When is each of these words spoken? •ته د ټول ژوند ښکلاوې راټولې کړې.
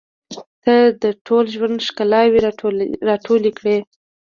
•ته 0.63 0.75
د 1.03 1.05
ټول 1.25 1.45
ژوند 1.55 1.85
ښکلاوې 1.87 2.39
راټولې 3.09 3.51
کړې. 3.57 3.77